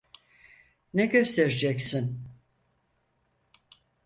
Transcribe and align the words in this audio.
Ne 0.93 1.05
göstereceksin? 1.05 2.23